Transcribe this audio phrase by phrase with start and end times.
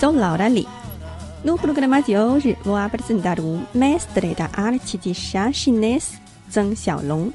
[0.00, 0.66] Sou Laura Lee.
[1.44, 6.18] No programa de hoje, vou apresentar o mestre da arte de chá chinês,
[6.50, 7.30] Zheng Xiaolong.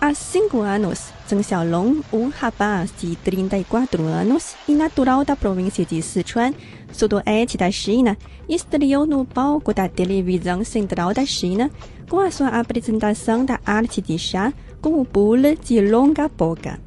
[0.00, 6.02] Há cinco anos, Zheng Xiaolong, um rapaz de 34 anos e natural da província de
[6.02, 6.52] Sichuan,
[6.94, 8.16] sudoeste da China,
[8.48, 11.70] estreou no palco da televisão central da China
[12.08, 16.80] com a sua apresentação da arte de chá com o bule de longa boca.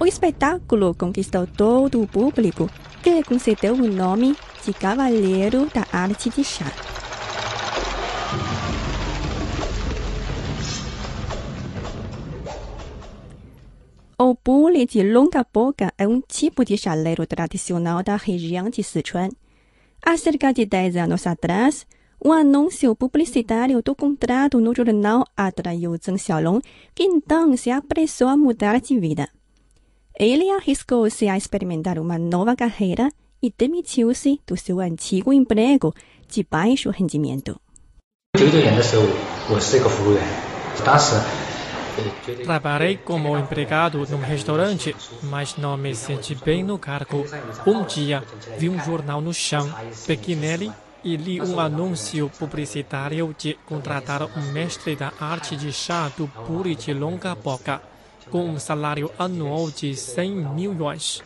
[0.00, 2.70] O espetáculo conquistou todo o público,
[3.02, 6.87] que concedeu o nome de Cavaleiro da Arte de Chá.
[14.78, 19.28] Bule de longa boca é um tipo de chaleiro tradicional da região de Sichuan.
[20.00, 21.84] Há cerca de 10 anos atrás,
[22.24, 26.60] um anúncio publicitário do contrato no jornal atraiu Zheng Xiaolong,
[26.94, 29.28] que então se apressou a mudar de vida.
[30.16, 33.10] Ele arriscou-se a experimentar uma nova carreira
[33.42, 35.92] e demitiu-se do seu antigo emprego
[36.28, 37.60] de baixo rendimento.
[42.44, 47.24] Trabalhei como empregado num restaurante, mas não me senti bem no cargo.
[47.66, 48.22] Um dia,
[48.58, 49.72] vi um jornal no chão,
[50.06, 56.08] peguei nele e li um anúncio publicitário de contratar um mestre da arte de chá
[56.16, 57.80] do puri de longa boca,
[58.30, 61.22] com um salário anual de 100 mil yuans.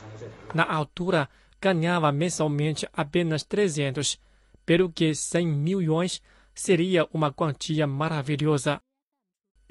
[0.54, 1.28] Na altura,
[1.60, 4.18] ganhava mensalmente apenas 300,
[4.66, 6.20] pelo que 100 mil yuans
[6.54, 8.80] seria uma quantia maravilhosa.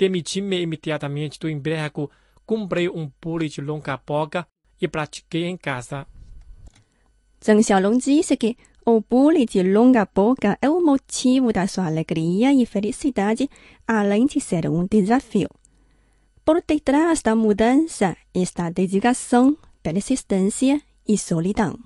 [0.00, 2.10] Demiti-me imediatamente do emprego,
[2.44, 4.46] comprei um pule de longa boca
[4.80, 6.06] e pratiquei em casa.
[7.42, 12.52] Zheng Xiaolong disse que o bule de longa boca é o motivo da sua alegria
[12.52, 13.48] e felicidade,
[13.86, 15.48] além de ser um desafio.
[16.44, 21.78] Por detrás da mudança está a dedicação, persistência e solidão.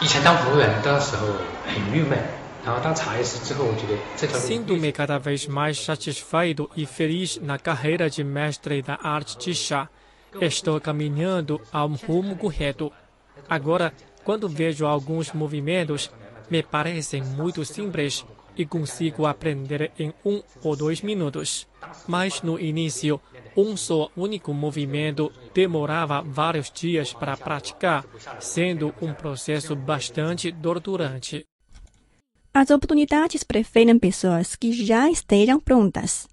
[0.00, 1.26] 以前当服务员的时候
[1.64, 2.18] 很郁闷，
[4.33, 9.89] Sinto-me cada vez mais satisfeito e feliz na carreira de mestre da arte de chá.
[10.39, 12.91] Estou caminhando ao rumo correto.
[13.49, 16.11] Agora, quando vejo alguns movimentos,
[16.49, 21.67] me parecem muito simples e consigo aprender em um ou dois minutos.
[22.07, 23.19] Mas no início,
[23.55, 28.05] um só único movimento demorava vários dias para praticar,
[28.39, 31.45] sendo um processo bastante torturante.
[32.53, 36.27] As oportunidades preferem pessoas que já estejam prontas.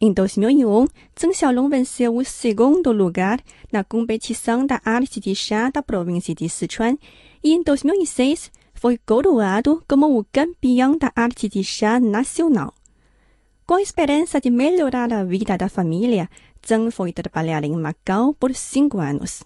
[0.00, 0.86] Em 2001,
[1.18, 3.40] Zheng Xiaolong venceu o segundo lugar
[3.72, 6.96] na competição da arte de chá da província de Sichuan
[7.42, 12.72] e em 2006 foi coroado como o campeão da arte de chá nacional.
[13.66, 16.30] Com a esperança de melhorar a vida da família,
[16.64, 19.42] Zheng foi trabalhar em Macau por cinco anos.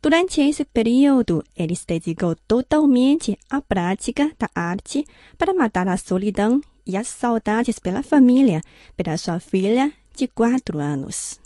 [0.00, 5.04] Durante esse período, ele se dedicou totalmente à prática da arte
[5.36, 8.60] para matar a solidão e as saudades pela família,
[8.96, 11.40] pela sua filha de quatro anos.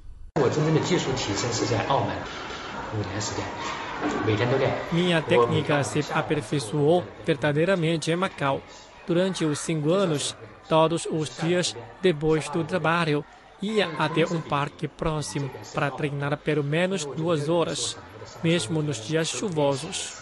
[4.92, 8.60] Minha técnica se aperfeiçoou verdadeiramente em Macau.
[9.06, 10.36] Durante os cinco anos,
[10.68, 13.24] todos os dias depois do trabalho,
[13.62, 17.96] ia até um parque próximo para treinar pelo menos duas horas
[18.42, 20.14] mesmo nos dias chuvosos.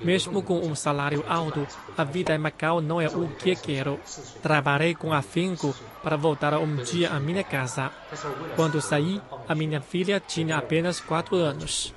[0.00, 1.66] Mesmo com um salário alto,
[1.96, 4.00] a vida em Macau não é o que quero.
[4.42, 7.90] Trabalhei com afinco para voltar um dia à minha casa.
[8.56, 11.94] Quando saí, a minha filha tinha apenas quatro anos.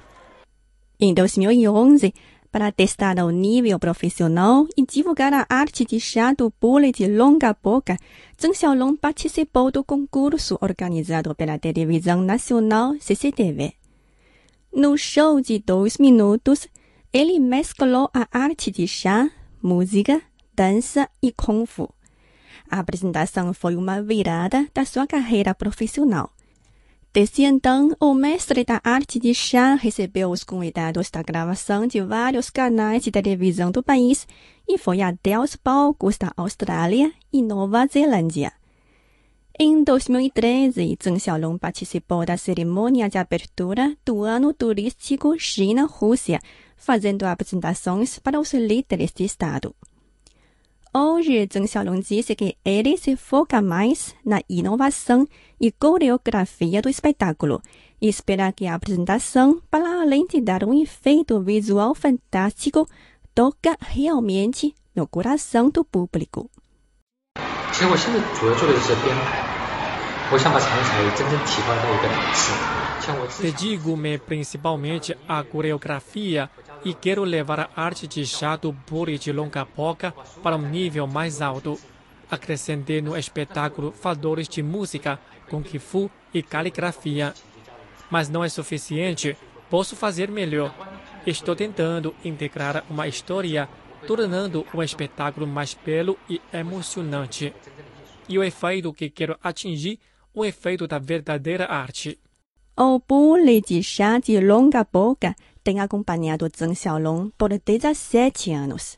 [0.99, 2.13] Em 2011,
[2.51, 7.53] para testar o nível profissional e divulgar a arte de chá do bule de longa
[7.61, 7.97] boca,
[8.39, 13.73] Zheng Xiaolong participou do concurso organizado pela televisão nacional CCTV.
[14.75, 16.67] No show de dois minutos,
[17.13, 19.31] ele mesclou a arte de chá,
[19.63, 20.21] música,
[20.53, 21.89] dança e kung fu.
[22.69, 26.29] A apresentação foi uma virada da sua carreira profissional.
[27.13, 32.49] Desde então, o mestre da arte de chá recebeu os convidados da gravação de vários
[32.49, 34.27] canais de televisão do país
[34.67, 38.51] e foi até aos palcos da Austrália e Nova Zelândia.
[39.57, 46.41] Em 2013, Zheng Xiaolong participou da cerimônia de abertura do ano turístico China-Rússia,
[46.75, 49.73] fazendo apresentações para os líderes de Estado.
[50.93, 55.25] Hoje, Zheng Xiaolong disse que ele se foca mais na inovação
[55.57, 57.61] e coreografia do espetáculo
[58.01, 62.85] e espera que a apresentação, para além de dar um efeito visual fantástico,
[63.33, 66.49] toca realmente no coração do público.
[67.74, 69.42] 其实我现在主要做的是编排，
[70.32, 72.52] 我想把常才真正提高到一个档次。
[73.00, 76.50] 像我自己 Dedico-me principalmente à coreografia
[76.84, 81.06] e quero levar a arte de chá do bule de longa boca para um nível
[81.06, 81.78] mais alto.
[82.30, 87.34] Acrescentei no espetáculo valores de música, kung fu e caligrafia.
[88.10, 89.36] Mas não é suficiente.
[89.68, 90.72] Posso fazer melhor.
[91.26, 93.68] Estou tentando integrar uma história,
[94.07, 97.53] tornando o espetáculo mais belo e emocionante.
[98.27, 99.99] E o efeito que quero atingir,
[100.33, 102.19] o efeito da verdadeira arte.
[102.77, 108.97] O bule de chá de longa boca tem acompanhado Zheng Xiaolong por 17 anos.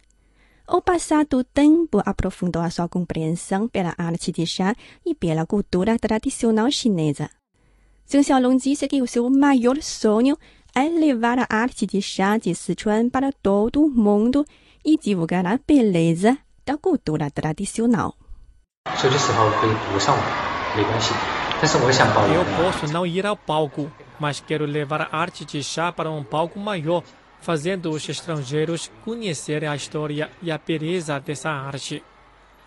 [0.67, 4.75] O passar do tempo aprofundou a sua compreensão pela arte de chá
[5.05, 7.29] e pela cultura tradicional chinesa.
[8.09, 10.37] Zheng Xiaolong disse que o seu maior sonho
[10.77, 14.45] é levar a arte de chá de Sichuan para todo o mundo
[14.85, 18.13] e divulgar a beleza da cultura tradicional.
[22.31, 26.23] Eu posso não ir ao palco, mas quero levar a arte de chá para um
[26.23, 27.03] palco maior,
[27.41, 32.03] fazendo os estrangeiros conhecerem a história e a beleza dessa arte.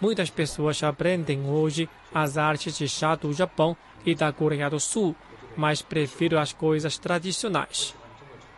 [0.01, 5.15] Muitas pessoas aprendem hoje as artes de chá do Japão e da Coreia do Sul,
[5.57, 8.00] mas prefiro as coisas tradicionais.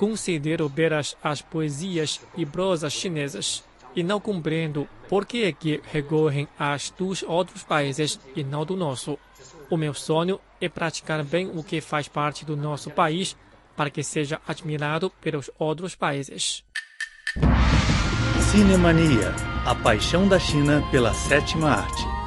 [0.03, 3.63] Considero belas as poesias e prosas chinesas
[3.95, 8.77] e não compreendo por que é que recorrem às dos outros países e não do
[8.77, 9.17] nosso.
[9.71, 13.37] O meu sonho é praticar bem o que faz parte do nosso país
[13.77, 16.65] para que seja admirado pelos outros países.
[18.51, 19.33] Cinemania,
[19.65, 22.22] a paixão da China pela sétima arte.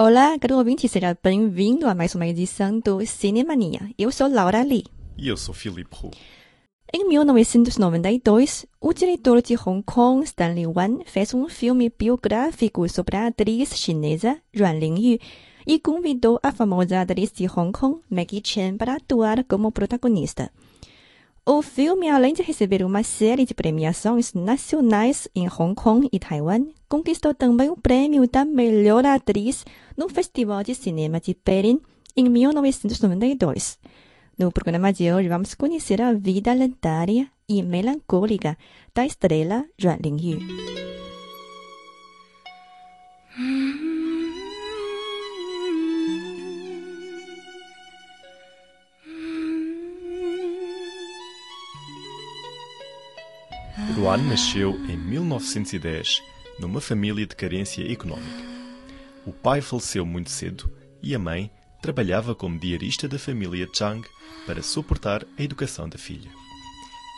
[0.00, 3.80] Olá, caro ouvinte, seja bem-vindo a mais uma edição do Cinemania.
[3.98, 4.84] Eu sou Laura Lee.
[5.16, 6.12] E eu sou Filipe Hu.
[6.94, 13.26] Em 1992, o diretor de Hong Kong, Stanley Wan, fez um filme biográfico sobre a
[13.26, 15.18] atriz chinesa Yuan Lingyu
[15.66, 20.48] e convidou a famosa atriz de Hong Kong, Maggie Chen, para atuar como protagonista.
[21.50, 26.66] O filme, além de receber uma série de premiações nacionais em Hong Kong e Taiwan,
[26.86, 29.64] conquistou também o prêmio da melhor atriz
[29.96, 31.80] no Festival de Cinema de Berlim
[32.14, 33.78] em 1992.
[34.38, 38.54] No programa de hoje, vamos conhecer a vida lendária e melancólica
[38.94, 40.40] da estrela Yuan Lingyu.
[54.08, 56.22] Ruan nasceu em 1910
[56.58, 58.42] numa família de carência económica.
[59.26, 60.72] O pai faleceu muito cedo
[61.02, 61.50] e a mãe
[61.82, 64.08] trabalhava como diarista da família Chang
[64.46, 66.30] para suportar a educação da filha.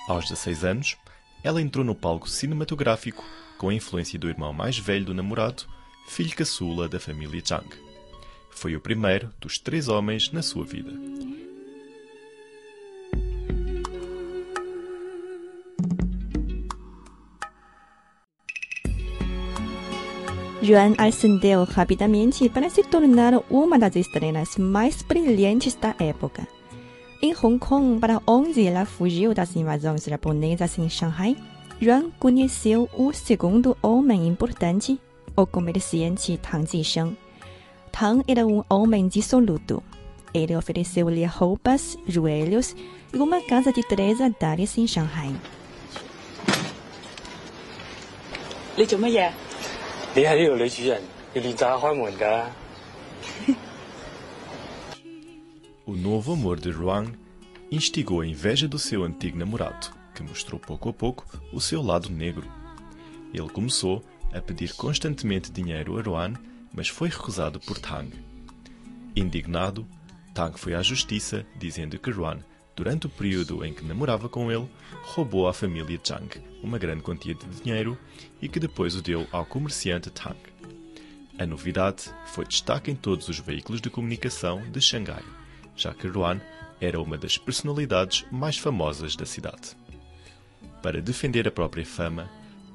[0.08, 0.96] Aos 16 anos,
[1.44, 3.24] ela entrou no palco cinematográfico
[3.56, 5.62] com a influência do irmão mais velho do namorado,
[6.08, 7.68] filho caçula da família Chang.
[8.50, 10.90] Foi o primeiro dos três homens na sua vida.
[20.69, 26.47] Yuan ascendeu rapidamente para se tornar uma das estrelas mais brilhantes da época.
[27.21, 31.35] Em Hong Kong, para onde ela fugiu das invasões japonesas em Shanghai,
[31.81, 34.99] Yuan conheceu o segundo homem importante,
[35.35, 37.17] o comerciante Tang Jisheng.
[37.91, 39.83] Tang era um homem dissoluto.
[40.33, 42.75] Ele ofereceu-lhe roupas, joelhos
[43.13, 45.33] e uma casa de três andares em Shanghai.
[48.77, 49.31] 你做乜嘢？
[50.15, 51.01] 你系呢度女主人，
[51.33, 52.45] 要练习下开门㗎。
[55.85, 57.13] O novo amor de Ruan
[57.69, 62.09] instigou a inveja do seu antigo namorado, que mostrou pouco a pouco o seu lado
[62.09, 62.47] negro.
[63.33, 66.33] Ele começou a pedir constantemente dinheiro a Ruan,
[66.73, 68.09] mas foi recusado por Tang.
[69.15, 69.85] Indignado,
[70.33, 72.39] Tang foi à justiça dizendo que Ruan,
[72.80, 74.66] durante o período em que namorava com ele,
[75.02, 77.98] roubou à família Chang uma grande quantia de dinheiro
[78.40, 80.38] e que depois o deu ao comerciante Tang.
[81.38, 85.22] A novidade foi destaque em todos os veículos de comunicação de Xangai,
[85.76, 86.40] já que Ruan
[86.80, 89.76] era uma das personalidades mais famosas da cidade.
[90.82, 92.30] Para defender a própria fama,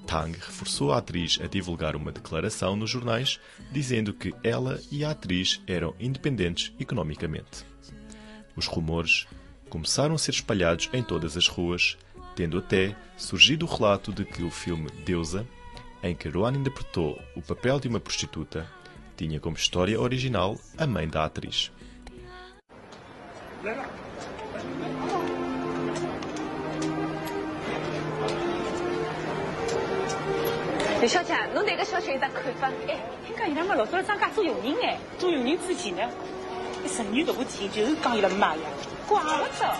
[0.06, 3.40] Tang reforçou a atriz a divulgar uma declaração nos jornais
[3.72, 7.66] dizendo que ela e a atriz eram independentes economicamente.
[8.56, 9.26] Os rumores
[9.69, 11.97] começaram a ser espalhados em todas as ruas,
[12.35, 15.47] tendo até surgido o relato de que o filme Deusa,
[16.03, 18.67] em que Rowan interpretou o papel de uma prostituta,
[19.17, 21.71] tinha como história original a mãe da atriz.
[31.01, 32.71] 李小姐，侬对搿小姐有啥看法？
[32.87, 36.03] 哎，听讲伊拉么老早张家做佣人哎，做佣人之前呢，
[36.85, 38.63] 一十年大部电影就是讲伊拉妈呀，
[39.09, 39.77] 怪不得。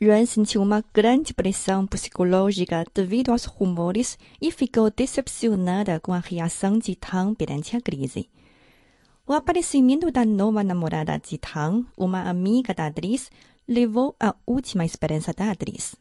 [0.00, 6.78] Yuan sentiu uma grande pressão psicológica devido aos rumores e ficou decepcionada com a reação
[6.78, 8.30] de Tang perante a crise.
[9.25, 13.31] O aparecimento da nova namorada de Tang, uma amiga da atriz,
[13.65, 15.95] levou à última esperança da atriz.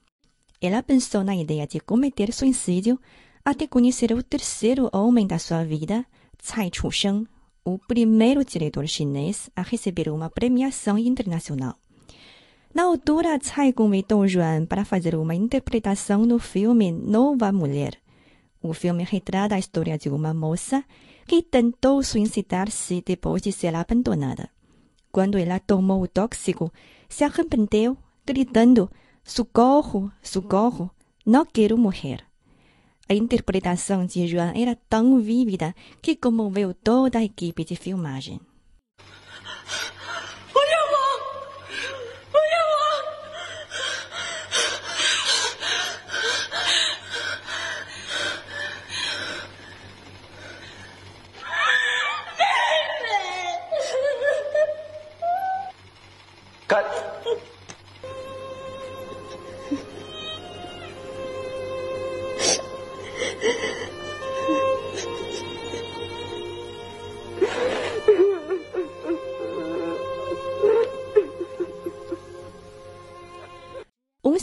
[0.61, 2.99] Ela pensou na ideia de cometer suicídio
[3.45, 6.05] até conhecer o terceiro homem da sua vida,
[6.37, 7.25] Tsai Chu-sheng,
[7.64, 11.76] o primeiro diretor chinês a receber uma premiação internacional.
[12.75, 17.97] Na altura, Tsai convidou Yuan para fazer uma interpretação no filme Nova Mulher.
[18.61, 20.85] O filme retrata a história de uma moça
[21.26, 24.50] que tentou suicidar-se depois de ser abandonada.
[25.11, 26.73] Quando ela tomou o tóxico,
[27.09, 28.91] se arrependeu, gritando:
[29.23, 30.91] Socorro, socorro,
[31.25, 32.25] não quero morrer.
[33.09, 38.41] A interpretação de Yuan era tão vívida que comoveu toda a equipe de filmagem.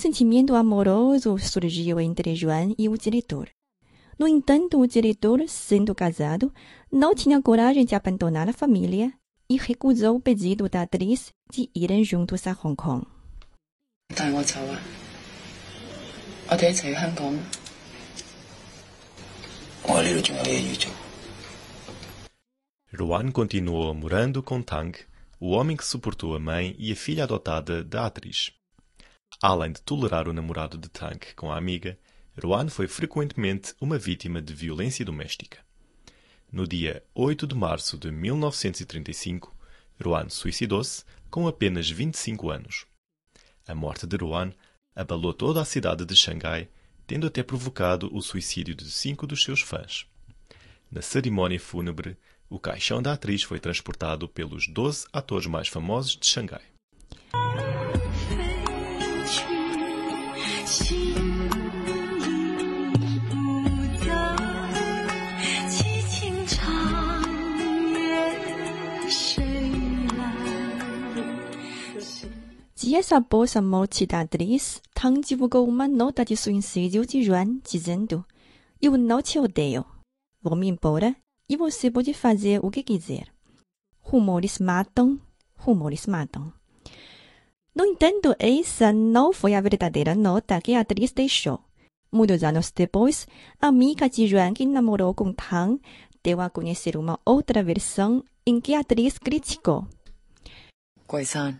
[0.09, 3.51] sentimento amoroso surgiu entre Joan e o diretor.
[4.19, 6.53] No entanto, o diretor, sendo casado,
[6.91, 9.13] não tinha coragem de abandonar a família
[9.51, 13.05] e recusou o pedido da atriz de irem juntos a Hong Kong.
[14.15, 14.81] 带我走啊！
[16.51, 17.37] 我哋一齐去香港。
[19.83, 20.93] 我喺呢度仲有嘢要做。
[22.93, 24.95] Rowan continuou morando com Tang,
[25.41, 28.53] o homem que suportou a mãe e a filha adotada da atriz.
[29.42, 31.98] Além de tolerar o namorado de Tang com a amiga,
[32.42, 35.60] Rowan foi frequentemente uma vítima de violência doméstica.
[36.52, 39.56] No dia 8 de março de 1935,
[40.04, 42.86] Rowan suicidou-se com apenas 25 anos.
[43.68, 44.52] A morte de Rowan
[44.96, 46.68] abalou toda a cidade de Xangai,
[47.06, 50.06] tendo até provocado o suicídio de cinco dos seus fãs.
[50.92, 52.18] Na cerimónia fúnebre,
[52.50, 56.64] o caixão da atriz foi transportado pelos 12 atores mais famosos de Xangai.
[72.76, 78.26] Dia sabo samo cidadris, tangibugo mano da de suin se yu de juan dizendo,
[78.82, 79.86] eu não te odeio.
[80.42, 81.16] Vou-me embora
[81.48, 83.28] e você pode fazer o que quiser.
[84.00, 85.20] Rumores matam,
[85.56, 86.59] rumores matam.
[87.80, 91.62] No entanto, essa não foi a verdadeira nota que a atriz deixou.
[92.12, 93.26] Muitos anos depois,
[93.62, 95.80] a amiga de Yuan que namorou com Tang
[96.22, 99.88] deu a conhecer uma outra versão em que a atriz criticou.
[101.10, 101.58] Guai-san,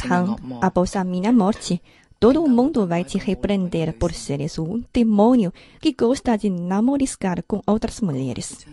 [0.00, 1.82] Tang, após a minha morte,
[2.18, 8.00] todo mundo vai te repreender por seres um demônio que gosta de namoriscar com outras
[8.00, 8.64] mulheres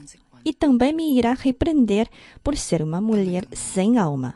[0.46, 2.08] e também me irá repreender
[2.44, 4.36] por ser uma mulher sem alma.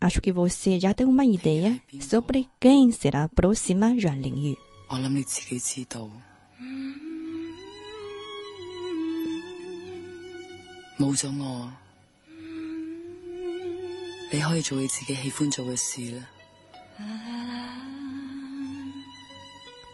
[0.00, 4.56] Acho que você já tem uma ideia sobre quem será a próxima Yuan Lingyu.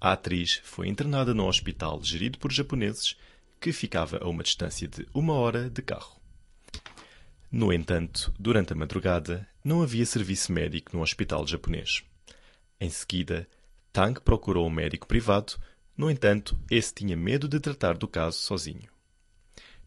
[0.00, 3.16] A atriz foi internada num hospital gerido por japoneses
[3.59, 6.19] que ficava a uma distância de uma hora de carro.
[7.51, 12.03] No entanto, durante a madrugada, não havia serviço médico no hospital japonês.
[12.79, 13.47] Em seguida,
[13.91, 15.53] Tang procurou um médico privado,
[15.95, 18.91] no entanto, esse tinha medo de tratar do caso sozinho.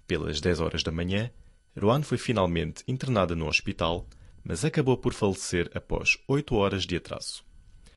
[0.06, 1.30] Pelas 10 horas da manhã,
[1.78, 4.08] Ruan foi finalmente internada no hospital,
[4.42, 7.44] mas acabou por falecer após 8 horas de atraso.